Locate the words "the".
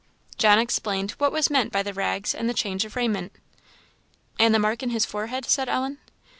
1.83-1.93, 2.49-2.55, 4.51-4.57